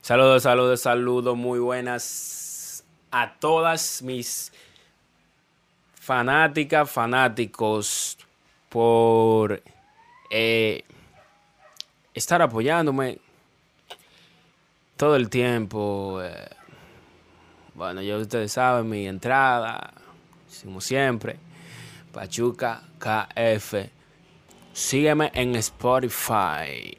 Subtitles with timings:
[0.00, 4.52] Saludos, saludos, saludos, muy buenas a todas mis
[5.94, 8.16] fanáticas, fanáticos
[8.68, 9.62] por
[10.30, 10.84] eh,
[12.14, 13.18] estar apoyándome
[14.96, 16.20] todo el tiempo.
[16.22, 16.48] Eh,
[17.74, 19.92] bueno, ya ustedes saben mi entrada,
[20.64, 21.38] como siempre,
[22.12, 23.74] Pachuca KF.
[24.72, 26.98] Sígueme en Spotify.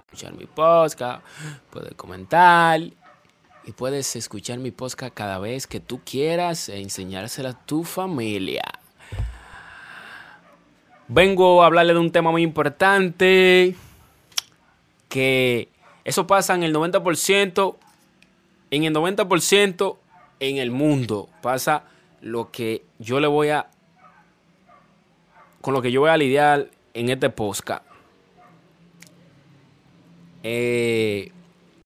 [0.01, 1.23] Escuchar mi podcast,
[1.69, 7.65] puedes comentar y puedes escuchar mi podcast cada vez que tú quieras e enseñársela a
[7.65, 8.63] tu familia.
[11.07, 13.75] Vengo a hablarle de un tema muy importante
[15.09, 15.69] que
[16.03, 17.75] eso pasa en el 90%,
[18.71, 19.97] en el 90%
[20.39, 21.29] en el mundo.
[21.41, 21.83] Pasa
[22.21, 23.67] lo que yo le voy a
[25.61, 27.90] con lo que yo voy a lidiar en este podcast.
[30.43, 31.31] Eh,